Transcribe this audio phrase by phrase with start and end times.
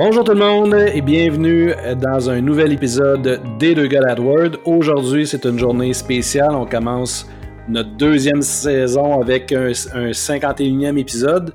[0.00, 4.60] Bonjour tout le monde et bienvenue dans un nouvel épisode des deux gars AdWord.
[4.64, 6.52] Aujourd'hui, c'est une journée spéciale.
[6.52, 7.28] On commence
[7.68, 11.52] notre deuxième saison avec un, 51e épisode.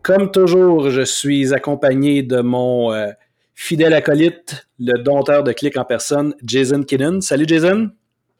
[0.00, 3.08] Comme toujours, je suis accompagné de mon euh,
[3.54, 7.20] fidèle acolyte, le dompteur de clics en personne, Jason Kinnon.
[7.20, 7.90] Salut Jason.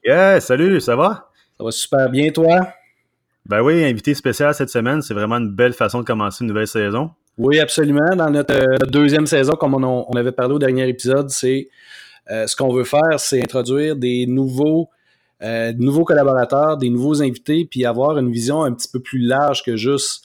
[0.03, 1.29] Yeah, salut, ça va?
[1.59, 2.69] Ça va super bien, toi?
[3.45, 6.67] Ben oui, invité spécial cette semaine, c'est vraiment une belle façon de commencer une nouvelle
[6.67, 7.11] saison.
[7.39, 8.17] Oui, absolument.
[8.17, 11.69] Dans notre, euh, deuxième saison, comme on, avait parlé au dernier épisode, c'est
[12.31, 14.89] euh, ce qu'on veut faire, c'est introduire des nouveaux,
[15.43, 19.63] euh, nouveaux collaborateurs, des nouveaux invités, puis avoir une vision un petit peu plus large
[19.63, 20.25] que juste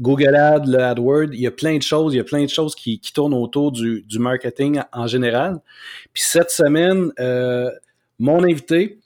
[0.00, 1.28] Google Ads, le AdWord.
[1.32, 3.72] Il y a plein de choses, il y a plein de choses qui, tournent autour
[3.72, 5.60] du, marketing en général.
[6.12, 7.12] Puis cette semaine,
[8.20, 8.98] mon invité,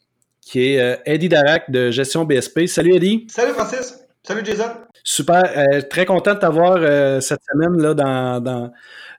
[0.43, 2.67] qui est Eddie Darac de Gestion BSP.
[2.67, 3.27] Salut Eddie.
[3.31, 4.02] Salut Francis.
[4.25, 4.71] Salut Jason.
[5.03, 5.43] Super.
[5.57, 8.73] Euh, très content de t'avoir euh, cette semaine là dans, dans,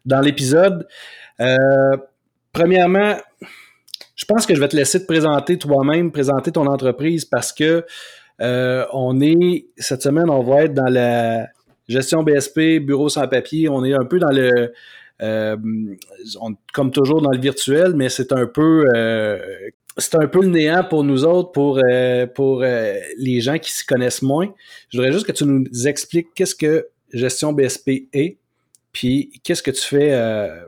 [0.06, 0.88] dans l'épisode.
[1.42, 1.98] Euh,
[2.54, 3.18] premièrement,
[4.16, 7.86] je pense que je vais te laisser te présenter toi-même, présenter ton entreprise parce que
[8.40, 11.48] on est cette semaine, on va être dans la
[11.90, 13.68] gestion BSP, bureau sans papier.
[13.70, 14.72] On est un peu dans le
[16.74, 18.86] comme toujours dans le virtuel, mais c'est un peu
[19.98, 23.72] c'est un peu le néant pour nous autres, pour, euh, pour euh, les gens qui
[23.72, 24.50] s'y connaissent moins.
[24.90, 28.38] Je voudrais juste que tu nous expliques qu'est-ce que gestion BSP est,
[28.92, 30.66] puis qu'est-ce que tu fais, euh,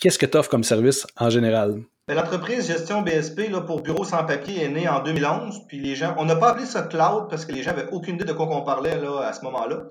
[0.00, 1.82] qu'est-ce que tu offres comme service en général?
[2.06, 5.94] Ben, l'entreprise Gestion BSP là, pour bureau sans papier est née en 2011, puis les
[5.94, 8.32] gens, on n'a pas appelé ça cloud parce que les gens n'avaient aucune idée de
[8.32, 9.84] quoi on parlait là, à ce moment-là.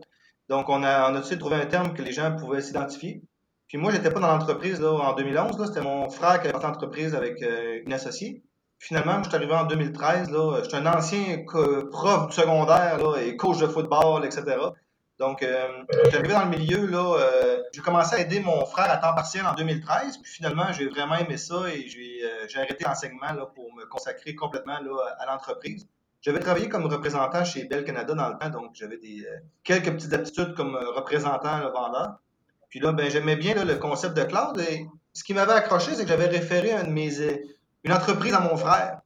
[0.50, 3.22] Donc, on a, on a trouver un terme que les gens pouvaient s'identifier.
[3.68, 7.44] Puis moi, j'étais pas dans l'entreprise en 2011, c'était mon frère qui avait l'entreprise avec
[7.86, 8.44] une associée.
[8.80, 10.30] Finalement, je suis arrivé en 2013.
[10.30, 14.58] Là, je suis un ancien prof du secondaire là, et coach de football, etc.
[15.20, 15.68] Donc, euh,
[16.04, 16.86] je suis arrivé dans le milieu.
[16.86, 20.20] Là, euh, j'ai commencé à aider mon frère à temps partiel en 2013.
[20.20, 24.36] Puis finalement, j'ai vraiment aimé ça et j'ai, euh, arrêté l'enseignement là, pour me consacrer
[24.36, 25.88] complètement là, à l'entreprise.
[26.22, 29.92] J'avais travaillé comme représentant chez Bell Canada dans le temps, donc j'avais des, euh, quelques
[29.92, 32.20] petites aptitudes comme représentant, le vendeur.
[32.70, 34.60] Puis là, ben, j'aimais bien le concept de cloud.
[34.70, 37.22] Et ce qui m'avait accroché, c'est que j'avais référé un de mes
[37.88, 39.00] une entreprise à mon frère.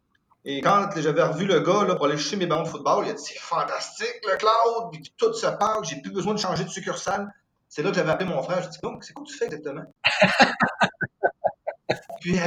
[0.43, 3.11] Et quand j'avais revu le gars là, pour aller chercher mes ballons de football, il
[3.11, 6.63] a dit c'est fantastique le cloud, puis tout se parle, j'ai plus besoin de changer
[6.63, 7.31] de succursale.
[7.69, 8.63] C'est là que j'avais appelé mon frère.
[8.63, 9.83] Je dit donc, c'est quoi que tu fais exactement?
[12.21, 12.43] puis, euh,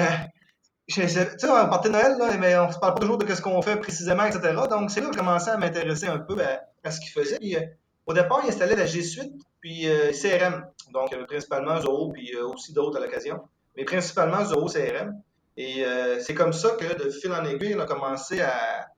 [0.89, 3.41] tu sais, on partait de Noël, là, mais on se parle pas toujours de ce
[3.41, 4.55] qu'on fait précisément, etc.
[4.69, 7.39] Donc, c'est là que j'ai commencé à m'intéresser un peu à, ce qu'il faisait.
[7.39, 7.61] Puis, euh,
[8.07, 10.67] au départ, il installait la G Suite, puis euh, CRM.
[10.93, 13.41] Donc, principalement Zoho, puis aussi d'autres à l'occasion.
[13.77, 15.23] Mais principalement Zoho CRM.
[15.57, 18.89] Et euh, c'est comme ça que, de fil en aiguille, on a commencé à,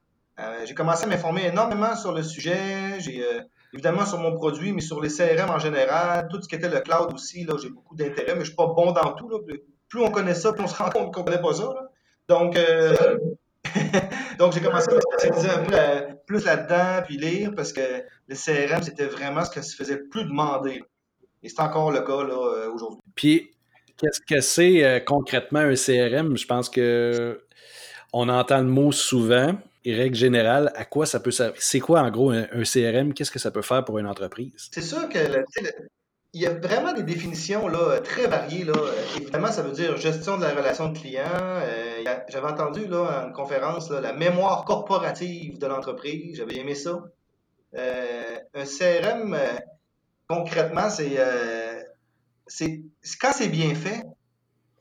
[0.64, 2.98] j'ai commencé à m'informer énormément sur le sujet.
[3.00, 3.40] J'ai euh,
[3.72, 6.80] évidemment sur mon produit, mais sur les CRM en général, tout ce qui était le
[6.80, 7.44] cloud aussi.
[7.44, 9.28] Là, j'ai beaucoup d'intérêt, mais je suis pas bon dans tout.
[9.28, 9.38] Là.
[9.88, 11.64] Plus on connaît ça, plus on se rend compte qu'on connaît pas ça.
[11.64, 11.90] Là.
[12.28, 13.18] Donc, euh,
[14.38, 18.34] donc j'ai commencé à me spécialiser un peu plus là-dedans, puis lire, parce que le
[18.34, 20.82] CRM, c'était vraiment ce que se faisait plus demander.
[21.42, 23.00] Et c'est encore le cas là, aujourd'hui.
[23.14, 23.55] Puis
[23.98, 26.36] Qu'est-ce que c'est euh, concrètement un CRM?
[26.36, 27.40] Je pense que
[28.12, 29.56] on entend le mot souvent.
[29.84, 31.54] Et règle générale, à quoi ça peut servir?
[31.60, 33.14] C'est quoi en gros un, CRM?
[33.14, 34.68] Qu'est-ce que ça peut faire pour une entreprise?
[34.72, 35.18] C'est sûr que
[36.32, 38.64] il y a vraiment des définitions là, très variées.
[38.64, 38.74] Là.
[39.16, 41.22] Évidemment, ça veut dire gestion de la relation de client.
[41.32, 46.36] Euh, j'avais entendu là, une conférence la mémoire corporative de l'entreprise.
[46.36, 47.04] J'avais aimé ça.
[47.76, 49.38] Euh, un CRM,
[50.28, 51.16] concrètement, c'est
[52.46, 52.82] c'est
[53.20, 54.02] quand c'est bien fait,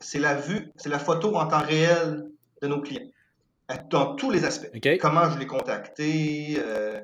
[0.00, 2.26] c'est la vue, c'est la photo en temps réel
[2.62, 3.08] de nos clients,
[3.90, 4.70] dans tous les aspects.
[5.00, 7.00] Comment je l'ai contacté, euh,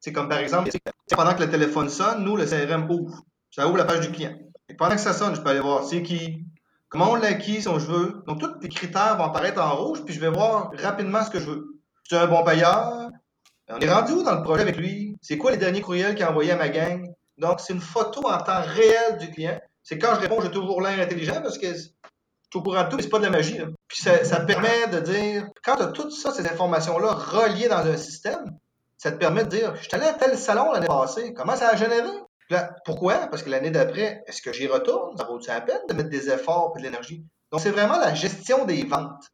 [0.00, 0.70] c'est comme par exemple,
[1.10, 3.22] pendant que le téléphone sonne, nous, le CRM ouvre.
[3.50, 4.36] Ça ouvre la page du client.
[4.68, 6.44] Et pendant que ça sonne, je peux aller voir c'est qui,
[6.88, 8.22] comment on l'a acquis, si on veut.
[8.26, 11.38] Donc, tous les critères vont apparaître en rouge, puis je vais voir rapidement ce que
[11.38, 11.80] je veux.
[12.08, 13.10] C'est un bon payeur.
[13.68, 15.16] On est rendu où dans le projet avec lui?
[15.22, 17.08] C'est quoi les derniers courriels qu'il a envoyés à ma gang?
[17.38, 20.80] Donc, c'est une photo en temps réel du client c'est quand je réponds, j'ai toujours
[20.80, 21.66] l'air intelligent parce que
[22.54, 23.58] au courant de tout, c'est pas de la magie.
[23.88, 27.96] Puis ça, permet de dire, quand tu as toutes ça, ces informations-là reliées dans un
[27.96, 28.44] système,
[28.96, 31.70] ça te permet de dire, je suis allé à tel salon l'année passée, comment ça
[31.70, 32.10] a généré?
[32.84, 33.26] Pourquoi?
[33.26, 35.16] Parce que l'année d'après, est-ce que j'y retourne?
[35.16, 37.24] Ça vaut la peine de mettre des efforts et de l'énergie?
[37.50, 39.24] Donc, c'est vraiment la gestion des ventes.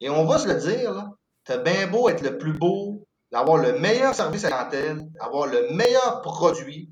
[0.00, 1.08] Et on va se le dire,
[1.46, 5.46] tu as bien beau être le plus beau, d'avoir le meilleur service à clientèle, avoir
[5.46, 6.90] le meilleur produit,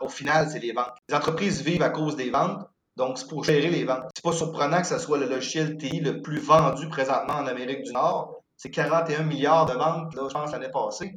[0.00, 0.94] au final, c'est les ventes.
[1.08, 2.66] Les entreprises vivent à cause des ventes,
[2.96, 4.10] donc c'est pour gérer les ventes.
[4.14, 7.82] C'est pas surprenant que ce soit le logiciel TI le plus vendu présentement en Amérique
[7.82, 8.42] du Nord.
[8.56, 11.14] C'est 41 milliards de ventes, là, je pense, l'année passée.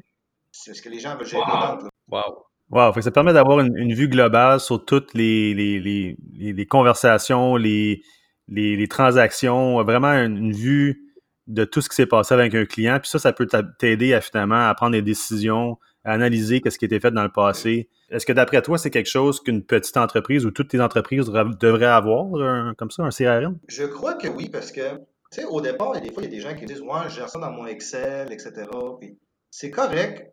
[0.52, 1.84] C'est parce que les gens veulent gérer les ventes.
[2.10, 2.46] Wow.
[2.70, 8.02] Wow, ça permet d'avoir une, vue globale sur toutes les, les, conversations, les,
[8.48, 11.14] les, transactions, vraiment une, vue
[11.48, 13.00] de tout ce qui s'est passé avec un client.
[13.00, 13.48] Puis ça, ça peut
[13.78, 17.32] t'aider à finalement à prendre des décisions, analyser ce qui a été fait dans le
[17.32, 17.90] passé.
[18.10, 21.86] Est-ce que d'après toi, c'est quelque chose qu'une petite entreprise ou toutes les entreprises devraient
[21.86, 23.58] avoir, comme ça, un CRM?
[23.68, 24.96] Je crois que oui, parce que,
[25.32, 27.16] tu sais, au départ, des fois, il y a des gens qui disent, ouais, je
[27.16, 28.68] gère ça dans mon Excel, etc.
[29.00, 29.18] Puis
[29.50, 30.30] c'est correct.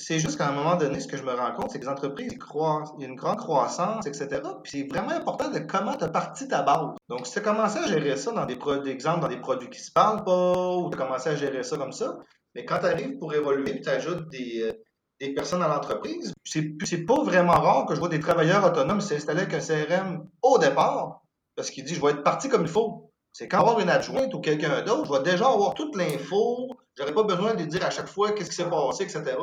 [0.00, 1.90] C'est juste qu'à un moment donné, ce que je me rends compte, c'est que les
[1.90, 4.28] entreprises, ils croissent, il y a une grande croissance, etc.
[4.62, 6.94] Puis c'est vraiment important de comment tu as parti ta base.
[7.08, 8.56] Donc, si tu as commencé à gérer ça dans des
[8.88, 11.76] exemples, dans des produits qui se parlent pas, ou tu as commencé à gérer ça
[11.76, 12.16] comme ça,
[12.54, 14.72] mais quand tu arrives pour évoluer, tu ajoutes des, euh,
[15.20, 16.32] des personnes à l'entreprise.
[16.44, 20.58] C'est pas vraiment rare que je vois des travailleurs autonomes s'installer avec un CRM au
[20.58, 21.22] départ
[21.56, 23.10] parce qu'il dit je vais être parti comme il faut.
[23.32, 27.14] C'est quand avoir une adjointe ou quelqu'un d'autre, je vais déjà avoir toute l'info, j'aurais
[27.14, 29.36] pas besoin de dire à chaque fois qu'est-ce qui s'est passé, etc.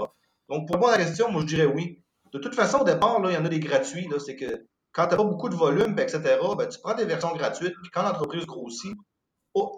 [0.50, 2.02] Donc pour à la question, moi je dirais oui.
[2.34, 4.10] De toute façon, au départ, là, il y en a des gratuits.
[4.20, 7.34] C'est que quand tu n'as pas beaucoup de volume, etc., ben, tu prends des versions
[7.34, 8.96] gratuites, puis quand l'entreprise grossit,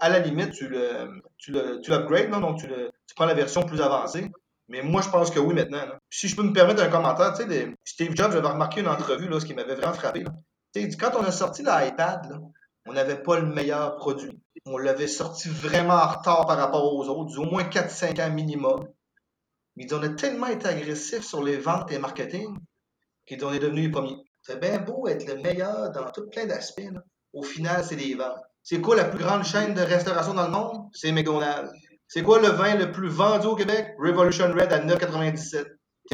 [0.02, 4.32] à la limite, tu l'upgrades, donc tu, le, tu prends la version plus avancée.
[4.70, 5.86] Mais moi, je pense que oui maintenant.
[6.10, 9.30] Si je peux me permettre un commentaire, tu sais, Steve Jobs, j'avais remarqué une entrevue,
[9.30, 10.26] là, ce qui m'avait vraiment frappé.
[11.00, 12.40] Quand on a sorti l'iPad,
[12.86, 14.40] on n'avait pas le meilleur produit.
[14.66, 18.88] On l'avait sorti vraiment en retard par rapport aux autres, au moins 4-5 ans minimum.
[19.76, 22.58] Mais on a tellement été agressif sur les ventes et le marketing
[23.28, 24.18] qu'on est devenu les premiers.
[24.42, 26.82] C'est bien beau être le meilleur dans tout plein d'aspects.
[27.34, 28.42] Au final, c'est les ventes.
[28.64, 30.90] C'est quoi la plus grande chaîne de restauration dans le monde?
[30.94, 31.72] C'est McDonald's.
[32.08, 33.96] C'est quoi le vin le plus vendu au Québec?
[34.00, 35.66] Revolution Red à 9,97.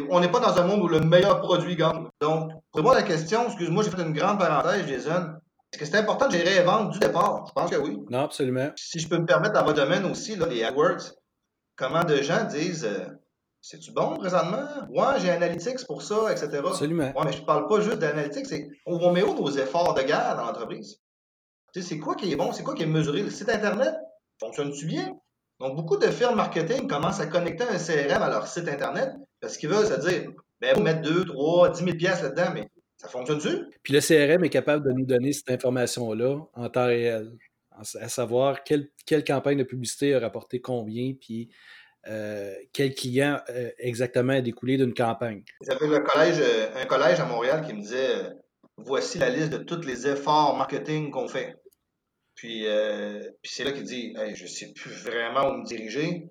[0.09, 2.07] On n'est pas dans un monde où le meilleur produit gagne.
[2.19, 5.35] Donc, pour répondre à la question, excuse-moi, j'ai fait une grande parenthèse, Jason.
[5.71, 7.45] Est-ce que c'est important de gérer les ventes du départ?
[7.47, 7.99] Je pense que oui.
[8.09, 8.69] Non, absolument.
[8.75, 11.13] Si je peux me permettre dans votre domaine aussi, là, les AdWords,
[11.75, 13.05] comment de gens disent euh,
[13.61, 14.67] C'est-tu bon présentement?
[14.89, 16.61] Ouais, j'ai Analytics pour ça, etc.
[16.65, 17.11] Absolument.
[17.15, 20.01] Ouais, mais je ne parle pas juste d'Analytics, c'est on met où nos efforts de
[20.01, 20.99] guerre dans l'entreprise?
[21.71, 22.51] Tu sais, c'est quoi qui est bon?
[22.51, 23.21] C'est quoi qui est mesuré?
[23.21, 23.95] Le site Internet?
[24.39, 25.15] Fonctionne-tu bien?
[25.63, 29.55] Donc, beaucoup de firmes marketing commencent à connecter un CRM à leur site Internet parce
[29.55, 30.29] qu'ils veulent se dire,
[30.59, 32.67] ben, vous mettre 2, 3, 10 000 pièces là-dedans, mais
[32.97, 33.69] ça fonctionne-tu?
[33.81, 37.31] Puis le CRM est capable de nous donner cette information-là en temps réel,
[37.71, 38.89] à savoir quelle,
[39.25, 41.49] campagne de publicité a rapporté combien, puis
[42.09, 45.43] euh, quel client euh, exactement a découlé d'une campagne.
[45.65, 48.33] J'avais collège, euh, un collège à Montréal qui me disait
[48.75, 51.55] voici la liste de tous les efforts marketing qu'on fait.
[52.35, 56.29] Puis, euh, puis c'est là qu'il dit hey, Je sais plus vraiment où me diriger.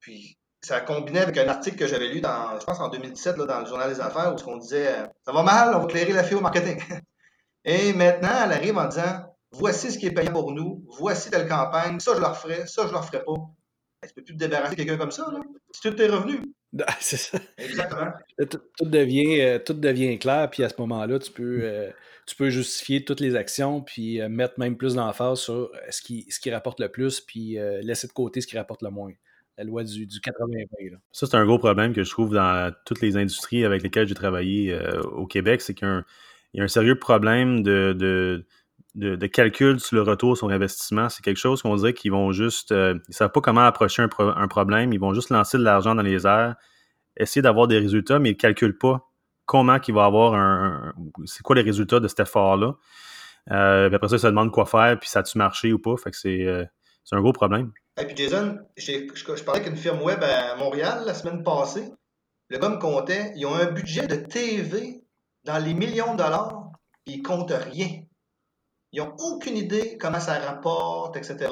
[0.00, 3.46] Puis ça combinait avec un article que j'avais lu dans, je pense en 2017, là,
[3.46, 4.92] dans le Journal des Affaires, où on disait
[5.24, 6.80] Ça va mal, on va clairer la fille au marketing.
[7.64, 11.48] Et maintenant, elle arrive en disant Voici ce qui est payant pour nous, voici telle
[11.48, 13.34] campagne, ça je leur ferai, ça je leur ferai pas.
[14.06, 15.40] Tu peux plus te débarrasser de quelqu'un comme ça, là.
[15.72, 16.40] C'est tout tes revenus.
[17.00, 17.38] C'est ça.
[17.56, 18.10] Exactement.
[18.50, 21.90] Tout, devient, euh, tout devient clair, puis à ce moment-là, tu peux, euh,
[22.26, 26.26] tu peux justifier toutes les actions, puis euh, mettre même plus d'emphase sur ce qui,
[26.30, 29.12] ce qui rapporte le plus, puis laisser de côté ce qui rapporte le moins.
[29.56, 30.96] La loi du, du 80-20.
[31.12, 34.14] Ça, c'est un gros problème que je trouve dans toutes les industries avec lesquelles j'ai
[34.14, 34.76] travaillé
[35.12, 36.04] au Québec, c'est qu'il
[36.54, 37.92] y, a un sérieux problème de,
[38.94, 41.08] de, calcul sur le retour sur investissement.
[41.08, 42.70] C'est quelque chose qu'on dirait qu'ils vont juste.
[42.70, 44.92] ils ne savent pas comment approcher un, un, problème.
[44.92, 46.56] Ils vont juste lancer de l'argent dans les airs,
[47.16, 49.08] essayer d'avoir des résultats, mais ils ne calculent pas
[49.46, 50.92] comment il va avoir un,
[51.24, 52.74] c'est quoi les résultats de cet effort-là.
[53.50, 55.96] Euh, après ça, ils se demandent quoi faire, puis ça a-tu marché ou pas.
[55.96, 56.64] Fait que c'est, euh,
[57.12, 57.72] un gros problème.
[58.00, 61.92] Et puis Jason, je, parlais avec une firme web à Montréal la semaine passée.
[62.48, 65.04] Le gars me comptait, ils ont un budget de TV
[65.44, 66.70] dans les millions de dollars,
[67.04, 68.02] puis ils comptent rien.
[68.92, 71.48] Ils n'ont aucune idée comment ça rapporte, etc.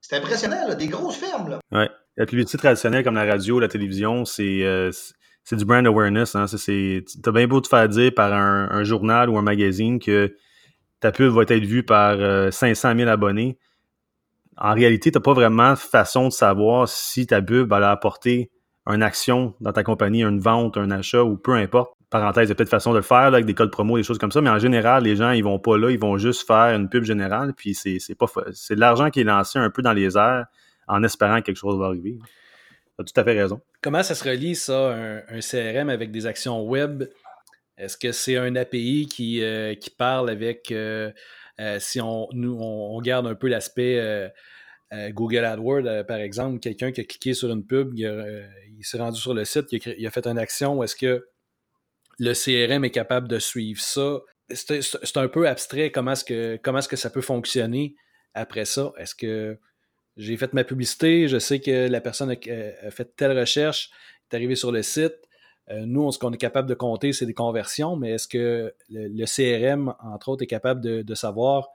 [0.00, 1.48] C'est impressionnant, des grosses fermes.
[1.48, 1.60] Là.
[1.72, 1.88] Ouais.
[2.16, 4.90] La publicité traditionnelle comme la radio, la télévision, c'est euh,
[5.44, 6.34] c'est du brand awareness.
[6.34, 6.46] Hein.
[7.22, 10.34] T'as bien beau te faire dire par un, journal ou un magazine que
[11.00, 12.16] ta pub va être vue par
[12.52, 13.58] 500 euh, 000 abonnés.
[14.56, 18.50] En réalité, t'as pas vraiment façon de savoir si ta pub va apporter
[18.86, 21.92] une action dans ta compagnie, une vente, un achat ou peu importe.
[22.10, 24.18] Parenthèse, il y a peut-être façon de le faire avec des codes promo, des choses
[24.18, 26.74] comme ça, mais en général, les gens, ils vont pas là, ils vont juste faire
[26.74, 29.92] une pub générale, puis c'est pas c'est de l'argent qui est lancé un peu dans
[29.92, 30.46] les airs
[30.88, 32.18] en espérant que quelque chose va arriver.
[32.18, 33.60] Tu as tout à fait raison.
[33.82, 34.94] Comment ça se relie, ça,
[35.28, 37.04] un, CRM avec des actions web?
[37.78, 41.10] Est-ce que c'est un API qui, euh, qui parle avec, euh,
[41.60, 44.30] euh, si on, nous, on, garde un peu l'aspect
[44.92, 49.32] Google AdWords, par exemple, quelqu'un qui a cliqué sur une pub, il, s'est rendu sur
[49.32, 51.26] le site, il a, fait une action, est-ce que
[52.18, 54.20] le CRM est capable de suivre ça?
[54.52, 57.94] C'est un peu abstrait, comment est-ce que, comment est -ce que ça peut fonctionner
[58.34, 58.92] après ça?
[58.98, 59.58] Est-ce que
[60.20, 63.90] j'ai fait ma publicité, je sais que la personne a, fait telle recherche,
[64.30, 65.16] est arrivée sur le site.
[65.70, 69.24] Euh, nous, ce qu'on est capable de compter, c'est des conversions, mais est-ce que le,
[69.24, 71.68] CRM, entre autres, est capable de, savoir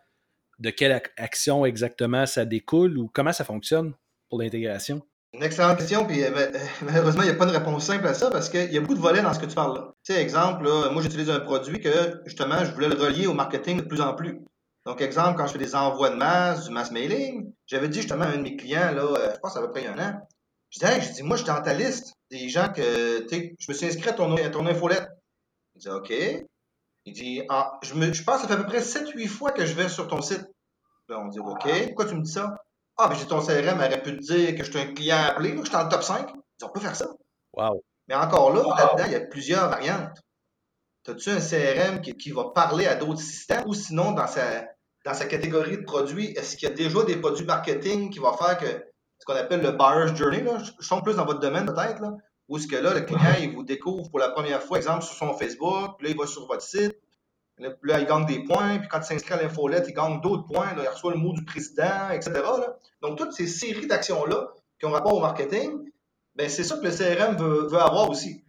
[0.60, 3.94] de quelle action exactement ça découle ou comment ça fonctionne
[4.30, 5.02] pour l'intégration?
[5.34, 6.30] Une excellente question, puis euh,
[6.84, 8.96] malheureusement, il n'y a pas de réponse simple à ça parce qu'il y a beaucoup
[8.96, 9.94] de volets dans ce que tu parles là.
[10.06, 13.78] Tu sais, exemple, moi j'utilise un produit que justement je voulais le relier au marketing
[13.78, 14.40] de plus en plus.
[14.86, 18.26] Donc, exemple, quand je fais des envois de masse, du mass mailing, j'avais dit justement
[18.26, 20.22] à un de mes clients, là, euh, je pense à peu près un an,
[20.70, 23.56] je disais, hey, je dis, moi, j'étais en ta liste des gens que, tu sais,
[23.58, 25.08] je me suis inscrit à ton, à ton infolette.
[25.76, 26.14] Il dit, OK.
[27.06, 29.52] Il dit, ah, je, me, je pense que ça fait à peu près 7-8 fois
[29.52, 30.46] que je vais sur ton site.
[31.08, 32.56] Là, on dit, OK, pourquoi tu me dis ça?
[32.98, 35.50] Ah, mais j'ai ton CRM aurait pu te dire que je suis un client appelé,
[35.50, 36.30] là, je suis dans le top 5.
[36.30, 37.08] Il dit, on peut faire ça.
[37.54, 37.84] Wow.
[38.08, 40.20] Mais encore là, là-dedans, il y a plusieurs variantes.
[41.08, 44.66] As-tu un CRM qui, qui, va parler à d'autres systèmes ou sinon, dans sa,
[45.06, 48.34] dans sa catégorie de produits, est-ce qu'il y a déjà des produits marketing qui vont
[48.34, 51.66] faire que ce qu'on appelle le buyer's journey, là, je sens plus dans votre domaine
[51.66, 52.14] peut-être, là,
[52.50, 55.16] où est-ce que là, le client, il vous découvre pour la première fois, exemple, sur
[55.16, 56.96] son Facebook, puis là, il va sur votre site,
[57.58, 60.46] puis là, il gagne des points, puis quand il s'inscrit à l'infolette, il gagne d'autres
[60.48, 62.32] points, là, il reçoit le mot du président, etc.
[62.34, 62.76] Là.
[63.02, 65.72] Donc, toutes ces séries d'actions-là qui ont rapport au marketing,
[66.36, 68.44] ben, c'est ça que le CRM veut, veut avoir aussi.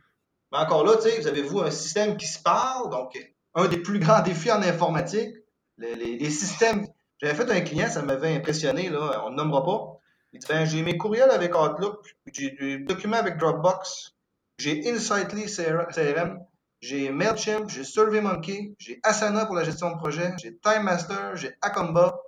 [0.50, 3.16] Mais encore là, vous avez vous un système qui se parle, donc
[3.54, 5.30] un des plus grands défis en informatique,
[5.78, 6.87] les, systèmes.
[7.21, 10.00] J'avais fait un client, ça m'avait impressionné, là, on ne nommera pas.
[10.33, 14.14] Il dit ben, j'ai mes courriels avec Outlook, j'ai des documents avec Dropbox,
[14.59, 16.38] j'ai Insightly CRM,
[16.80, 21.54] j'ai MailChimp, j'ai SurveyMonkey, j'ai Asana pour la gestion de projet, j'ai Time Master, j'ai
[21.62, 22.18] Acomba,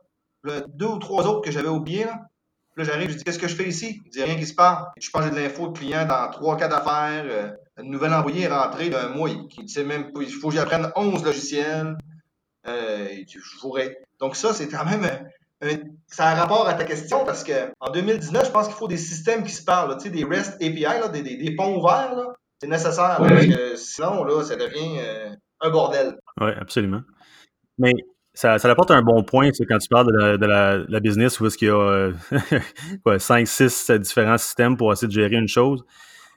[0.45, 2.05] deux ou trois autres que j'avais oubliés.
[2.05, 2.29] Là.
[2.77, 4.01] là, j'arrive, je dis Qu'est-ce que je fais ici?
[4.07, 4.85] Il dit Rien qui se passe.
[4.99, 7.25] Je pense de l'info de client dans trois cas d'affaires.
[7.27, 9.29] Euh, un nouvel envoyé est rentré d'un mois.
[9.29, 11.99] Il, il sait même il faut que j'apprenne 11 logiciels.
[12.69, 15.07] Euh, je Donc ça, c'est quand même
[16.07, 18.89] ça a un rapport à ta question parce que en 2019, je pense qu'il faut
[18.89, 22.15] des systèmes qui se parlent, tu sais, des REST API, là, des, des, ponts ouverts,
[22.61, 26.17] c'est nécessaire parce que sinon, là, ça devient euh, un bordel.
[26.41, 27.03] Oui, absolument.
[27.79, 27.93] Mais
[28.35, 31.47] ça, ça, apporte un bon point quand tu parles de la, de la, business où
[31.47, 35.85] est-ce qu'il y a 5, 6 euh, différents systèmes pour essayer de gérer une chose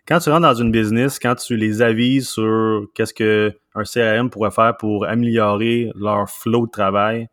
[0.08, 4.29] quand tu rentres dans une business, quand tu les avises sur qu'est-ce que un CRM
[4.29, 7.27] pourrait faire pour améliorer leur flow de travail,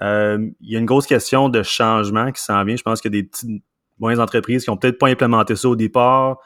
[0.00, 2.76] euh, il y a une grosse question de changement qui s'en vient.
[2.76, 3.62] Je pense qu'il y a des petites
[3.98, 6.38] moyennes entreprises qui ont peut-être pas implémenté ça au départ.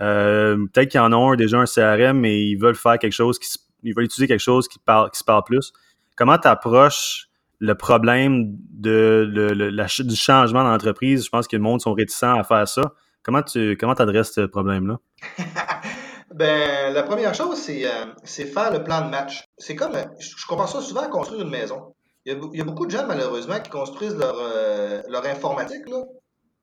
[0.00, 3.48] Euh, peut-être qu'ils en ont déjà un CRM, mais ils veulent faire quelque chose qui
[3.84, 5.72] ils veulent utiliser quelque chose qui parle se parle plus.
[6.16, 11.24] Comment tu approches le problème du changement d'entreprise?
[11.24, 12.92] Je pense que le monde sont réticents à faire ça.
[13.24, 14.98] Comment tu comment adresses ce problème-là?
[16.34, 19.44] ben, la première chose, c'est euh, faire le plan de match.
[19.56, 21.94] C'est comme, je, compare ça souvent à construire une maison.
[22.26, 25.84] Il y, a, beaucoup de gens, malheureusement, qui construisent leur, euh, informatique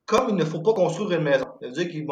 [0.05, 1.45] comme il ne faut pas construire une maison.
[1.59, 2.07] C'est-à-dire qu'ils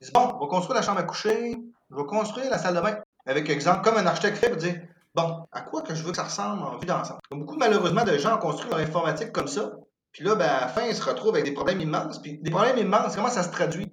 [0.00, 1.54] disent, bon, on va construire la chambre à coucher,
[1.90, 2.98] on va construire la salle de bain.
[3.26, 4.80] Avec exemple, comme un architecte fait, dire,
[5.14, 7.20] bon, à quoi que je veux que ça ressemble en vue d'ensemble?
[7.30, 9.72] Beaucoup, malheureusement, de gens ont construit leur informatique comme ça,
[10.16, 12.22] puis là, ben, à la fin, ils se retrouvent avec des problèmes immenses.
[12.22, 13.86] Puis des problèmes immenses, comment ça se traduit?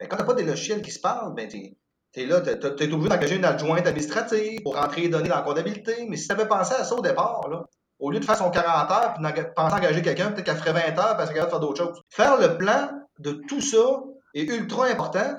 [0.00, 1.76] Ben, quand tu n'as pas des logiciels qui se parlent, ben, tu
[2.16, 5.42] es, là, tu es, obligé d'engager une adjointe administrative pour rentrer les données dans la
[5.42, 6.04] comptabilité.
[6.08, 7.64] Mais si tu avais pensé à ça au départ, là,
[8.00, 10.98] au lieu de faire son 40 heures puis penser engager quelqu'un, peut-être qu'elle ferait 20
[10.98, 12.02] heures parce qu'elle va faire d'autres choses.
[12.10, 14.02] Faire le plan de tout ça
[14.34, 15.36] est ultra important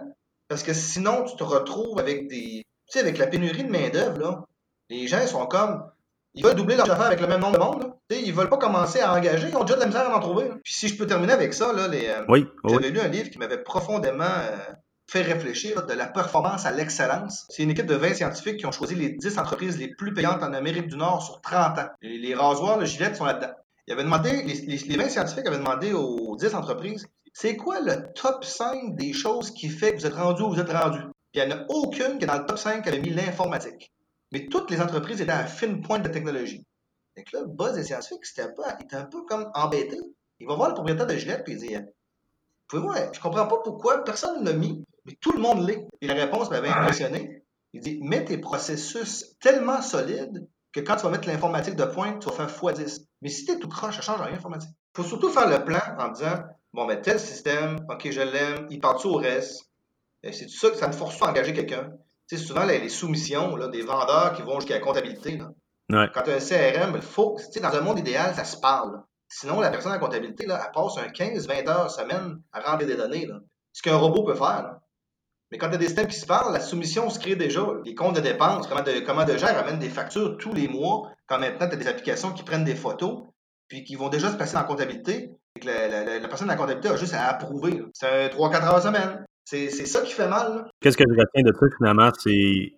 [0.48, 2.64] parce que sinon, tu te retrouves avec des.
[2.90, 4.46] Tu sais, avec la pénurie de main-d'œuvre,
[4.90, 5.84] les gens sont comme
[6.36, 7.84] ils veulent doubler leur affaire avec le même nombre de monde.
[7.84, 8.18] Là.
[8.18, 10.50] Ils veulent pas commencer à engager, ils ont déjà de la misère à en trouver.
[10.64, 13.30] Puis si je peux terminer avec ça, là, les, euh, oui, j'avais lu un livre
[13.30, 14.58] qui m'avait profondément euh,
[15.10, 17.46] fait réfléchir de la performance à l'excellence.
[17.50, 20.44] C'est une équipe de 20 scientifiques qui ont choisi les 10 entreprises les plus payantes
[20.44, 21.90] en Amérique du Nord sur 30 ans.
[22.02, 23.54] Les, les rasoirs, le gilet sont là-dedans.
[23.88, 28.14] Ils avaient demandé, les, les, 20 scientifiques avaient demandé aux 10 entreprises, c'est quoi le
[28.14, 31.00] top 5 des choses qui fait que vous êtes rendu où vous êtes rendu?
[31.32, 33.10] Puis il n'y en a aucune qui est dans le top 5 qui avait mis
[33.10, 33.92] l'informatique.
[34.32, 36.66] Mais toutes les entreprises étaient à fine pointe de technologie.
[37.16, 39.98] Et là, le boss des scientifiques, c'était un il était un peu comme embêté.
[40.40, 41.76] Il va voir le propriétaire de Gillette et il dit
[42.72, 45.86] Vous pouvez je comprends pas pourquoi personne ne l'a mis, mais tout le monde l'est.
[46.02, 47.44] Et la réponse m'avait impressionné.
[47.74, 52.22] Il dit Mets tes processus tellement solides que quand tu vas mettre l'informatique de pointe,
[52.22, 53.06] tu vas faire x10.
[53.22, 54.72] Mais si tu es tout croche, ça change rien l'informatique.
[54.94, 58.68] Il faut surtout faire le plan en disant Bon, ben, tel système, ok, je l'aime,
[58.70, 59.66] il part-tu au reste?
[60.24, 61.92] C'est ça que ça me force à engager quelqu'un.
[62.30, 65.40] Tu sais, souvent, les, soumissions là, des vendeurs qui vont jusqu'à la comptabilité.
[65.90, 68.58] Quand tu as un CRM, il faut, tu sais, dans un monde idéal, ça se
[68.58, 69.02] parle.
[69.28, 72.96] Sinon, la personne en comptabilité, là, elle passe un 15-20 heures semaine à remplir des
[72.96, 73.26] données.
[73.26, 73.40] Là.
[73.74, 74.76] Ce qu'un robot peut faire.
[75.52, 77.66] Mais quand tu as des systèmes qui se parlent, la soumission se crée déjà.
[77.84, 81.12] Les comptes de dépenses, comment de, comment de gens ramènent des factures tous les mois,
[81.28, 83.24] quand maintenant tu as des applications qui prennent des photos,
[83.68, 86.90] puis qui vont déjà se passer en comptabilité, et que la, personne de la comptabilité
[86.90, 87.82] a juste à approuver.
[87.94, 89.26] C'est 3-4 heures semaine.
[89.50, 90.70] C'est ça qui fait mal.
[90.80, 92.74] Qu'est-ce que je retiens de ça, finalement, c'est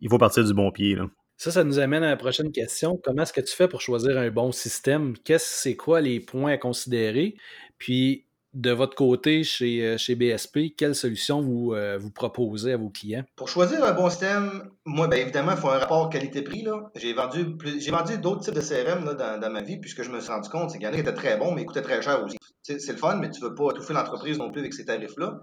[0.00, 0.94] il faut partir du bon pied.
[0.94, 1.06] Là.
[1.36, 2.98] Ça, ça nous amène à la prochaine question.
[3.04, 5.14] Comment est-ce que tu fais pour choisir un bon système?
[5.24, 7.36] Qu'est-ce c'est quoi les points à considérer?
[7.76, 12.78] Puis, de votre côté, chez, euh, chez BSP, quelle solution vous, euh, vous proposez à
[12.78, 13.24] vos clients?
[13.36, 16.64] Pour choisir un bon système, moi, bien évidemment, il faut un rapport qualité-prix.
[16.94, 17.54] J'ai vendu,
[17.90, 20.70] vendu d'autres types de CRM là, dans, ma vie, puisque je me suis rendu compte,
[20.70, 22.38] c'est qu'il y en a qui étaient très bons, mais ils coutaient très cher aussi.
[22.62, 25.38] C'est le fun, mais tu ne veux pas étouffer l'entreprise non plus avec ces tarifs-là.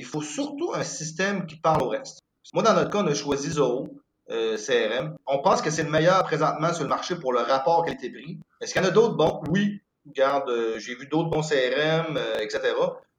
[0.00, 2.20] Il faut surtout un système qui parle au reste.
[2.54, 3.90] Moi, dans notre cas, on a choisi Zoho.
[4.30, 5.16] Euh, CRM.
[5.26, 8.38] On pense que c'est le meilleur présentement sur le marché pour le rapport qualité-prix.
[8.60, 9.42] Est-ce qu'il y en a d'autres bons?
[9.50, 9.80] Oui.
[10.06, 12.60] Regarde, euh, j'ai vu d'autres bons CRM, euh, etc.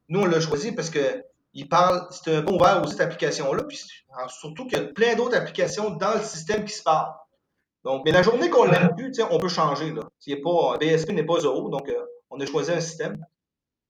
[0.07, 1.23] Nous, on l'a choisi parce que
[1.53, 3.79] il parle, c'est un bon ouvert aux cette application-là, puis
[4.29, 7.13] surtout qu'il y a plein d'autres applications dans le système qui se parlent.
[7.83, 9.91] Donc, mais la journée qu'on l'a plus, on peut changer.
[9.91, 10.03] Là.
[10.79, 11.91] BSP n'est pas zéro, donc
[12.29, 13.17] on a choisi un système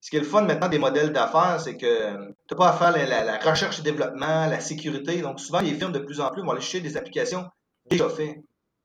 [0.01, 2.13] ce qui est le fun maintenant des modèles d'affaires, c'est que
[2.47, 5.21] tu n'as pas à faire la, recherche et développement, la sécurité.
[5.21, 7.45] Donc, souvent, les firmes, de plus en plus, vont aller chercher des applications
[7.87, 8.39] déjà faites.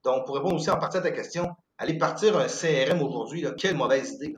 [0.04, 3.76] Donc, pour répondre aussi en partie à ta question, aller partir un CRM aujourd'hui, quelle
[3.76, 4.36] mauvaise idée.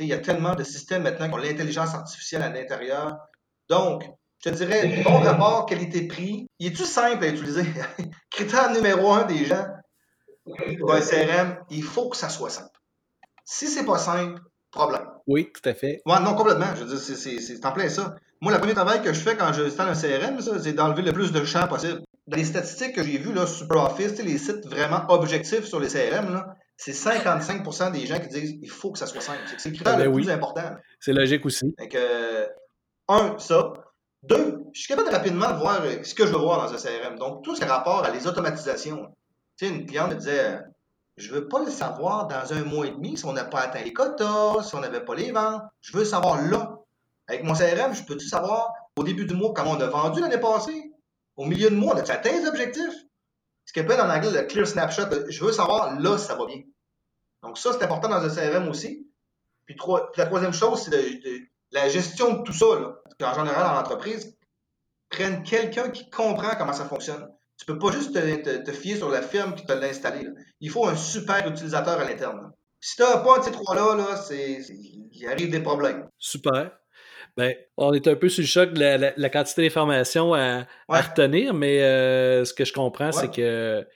[0.00, 3.16] Il y a tellement de systèmes maintenant qui ont l'intelligence artificielle à l'intérieur.
[3.68, 4.04] Donc,
[4.44, 7.64] je te dirais, bon rapport qualité-prix, il est-tu simple à utiliser?
[8.30, 9.66] Critère numéro un des gens
[10.80, 12.78] pour un CRM, il faut que ça soit simple.
[13.44, 15.06] Si c'est pas simple, problème.
[15.26, 16.00] Oui, tout à fait.
[16.06, 16.74] Ouais, non, complètement.
[16.76, 18.16] Je veux dire, c'est en plein ça.
[18.40, 21.32] Moi, le premier travail que je fais quand j'installe un CRM, c'est d'enlever le plus
[21.32, 22.02] de champs possible.
[22.26, 25.88] Dans les statistiques que j'ai vues là, sur Office, les sites vraiment objectifs sur les
[25.88, 26.44] CRM,
[26.76, 29.40] c'est 55% des gens qui disent qu'il faut que ça soit simple.
[29.56, 30.76] C'est le critère ah, ben le plus important.
[31.00, 31.74] C'est logique aussi.
[31.78, 32.46] Donc, euh,
[33.08, 33.72] un, ça.
[34.22, 36.76] Deux, je suis capable de rapidement voir euh, ce que je veux voir dans un
[36.76, 37.18] CRM.
[37.18, 39.06] Donc, tout ce qui rapport à les automatisations.
[39.56, 40.60] Tu sais, une cliente me disait
[41.18, 43.82] je veux pas le savoir dans un mois et demi si on n'a pas atteint
[43.82, 45.62] les quotas, si on n'avait pas les ventes.
[45.80, 46.78] Je veux savoir là.
[47.26, 50.38] Avec mon CRM, je peux-tu savoir au début du mois comment on a vendu l'année
[50.38, 50.92] passée?
[51.36, 52.94] Au milieu de mois, on a atteint les objectifs?
[53.66, 55.08] Ce qu'on appelle en anglais le clear snapshot.
[55.28, 56.62] Je veux savoir là ça va bien.
[57.42, 59.06] Donc ça, c'est important dans un CRM aussi.
[59.66, 59.76] Puis,
[60.16, 61.20] la troisième chose, c'est
[61.72, 62.66] la gestion de tout ça.
[62.66, 62.94] Là.
[63.22, 64.36] En général, dans l'entreprise,
[65.10, 67.28] prennent quelqu'un qui comprend comment ça fonctionne.
[67.58, 70.28] Tu peux pas juste te, fier sur la firme qui te l'a installé.
[70.60, 72.52] Il faut un super utilisateur à l'interne.
[72.80, 76.06] Si tu n'as pas un de ces trois-là, là, il arrive des problèmes.
[76.18, 76.70] Super.
[77.36, 81.82] Ben, on est un peu sur le choc de la, quantité d'informations à, retenir, mais
[81.82, 83.86] euh, ce que je comprends, c'est que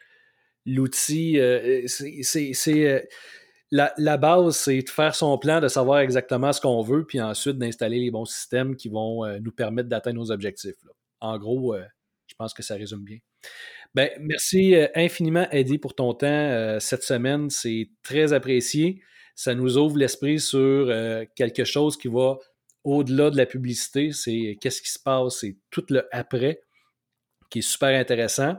[0.66, 2.86] l'outil, euh, c'est.
[2.86, 3.00] Euh,
[3.70, 7.58] la, base, c'est de faire son plan, de savoir exactement ce qu'on veut, puis ensuite
[7.58, 10.76] d'installer les bons systèmes qui vont nous permettre d'atteindre nos objectifs.
[11.20, 11.74] En gros,
[12.42, 13.18] pense que ça résume bien.
[13.94, 17.50] Ben, merci euh, infiniment, Eddie, pour ton temps euh, cette semaine.
[17.50, 19.00] C'est très apprécié.
[19.34, 22.38] Ça nous ouvre l'esprit sur euh, quelque chose qui va
[22.84, 24.10] au-delà de la publicité.
[24.12, 26.62] C'est qu'est-ce qui se passe, c'est tout le après
[27.50, 28.56] qui est super intéressant.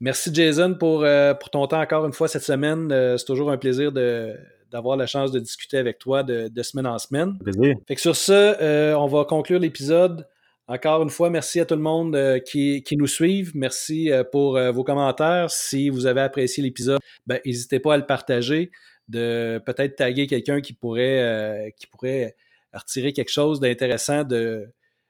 [0.00, 1.04] Merci, Jason, pour,
[1.40, 2.88] pour ton temps encore une fois cette semaine.
[3.18, 7.36] c'est toujours un plaisir d'avoir la chance de discuter avec toi de, semaine en semaine.
[7.38, 7.74] Plaisir.
[7.86, 10.26] Fait que sur ce, on va conclure l'épisode.
[10.70, 13.52] Encore une fois, merci à tout le monde euh, qui, nous suivent.
[13.54, 15.50] Merci euh, pour euh, vos commentaires.
[15.50, 18.70] Si vous avez apprécié l'épisode, ben, n'hésitez pas à le partager,
[19.08, 22.36] de peut-être taguer quelqu'un qui pourrait, qui pourrait
[22.74, 24.66] retirer quelque chose d'intéressant de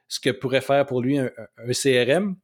[0.07, 1.31] ce que pourrait faire pour lui un,
[1.73, 2.37] CRM.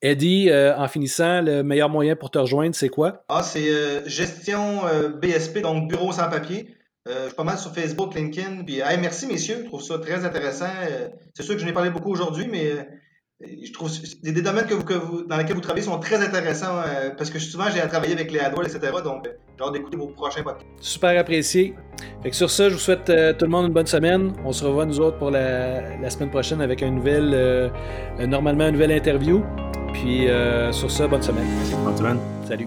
[0.00, 3.24] Eddie, en finissant, le meilleur moyen pour te rejoindre, c'est quoi?
[3.28, 4.82] Ah, c'est gestion
[5.20, 6.77] BSP, donc bureau sans papier.
[7.06, 8.64] Euh, je suis pas mal sur Facebook, LinkedIn.
[8.64, 9.60] Puis, merci, messieurs.
[9.62, 10.66] Je trouve ça très intéressant.
[10.66, 13.90] Euh, c'est sûr que je n'ai parlé beaucoup aujourd'hui, mais euh, je trouve
[14.22, 16.82] des, des domaines que vous, dans lesquels vous travaillez sont très intéressants
[17.16, 18.92] parce que souvent, j'ai à travailler avec les AdWords, etc.
[19.04, 20.66] Donc, j'ai hâte d'écouter vos prochains podcasts.
[20.80, 21.74] Super apprécié.
[22.22, 24.32] Fait que sur ça, je vous souhaite tout le monde une bonne semaine.
[24.44, 27.70] On se revoit, nous autres, pour la, semaine prochaine avec un nouvel,
[28.18, 29.44] normalement, une nouvelle interview.
[29.92, 30.26] Puis,
[30.72, 31.46] sur ça, bonne semaine.
[31.84, 32.18] Bonne semaine.
[32.44, 32.66] Salut.